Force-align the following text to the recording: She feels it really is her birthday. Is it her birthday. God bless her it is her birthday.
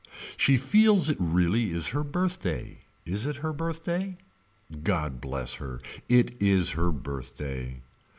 She 0.35 0.57
feels 0.57 1.09
it 1.09 1.17
really 1.19 1.71
is 1.71 1.89
her 1.89 2.03
birthday. 2.03 2.79
Is 3.05 3.27
it 3.27 3.35
her 3.35 3.53
birthday. 3.53 4.17
God 4.81 5.21
bless 5.21 5.53
her 5.57 5.79
it 6.09 6.41
is 6.41 6.71
her 6.71 6.91
birthday. 6.91 7.83